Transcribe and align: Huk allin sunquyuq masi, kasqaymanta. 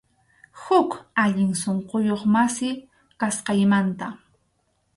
Huk 0.61 0.91
allin 1.23 1.51
sunquyuq 1.61 2.23
masi, 2.33 2.69
kasqaymanta. 3.19 4.07